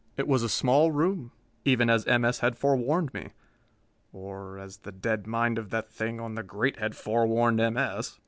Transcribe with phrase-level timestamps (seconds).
[0.17, 1.31] It was a small room,
[1.63, 2.25] even as M.
[2.25, 2.39] S.
[2.39, 3.33] had forewarned me
[4.11, 7.77] or as the dead mind of that thing on the grate had forewarned M.
[7.77, 8.17] S.